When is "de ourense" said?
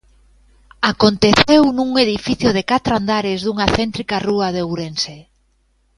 4.55-5.17